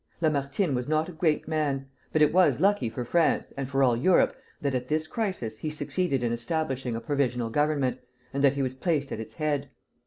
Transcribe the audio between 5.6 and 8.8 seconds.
succeeded in establishing a provisional government, and that he was